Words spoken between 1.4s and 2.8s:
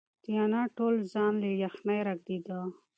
له یخنۍ رېږدېده.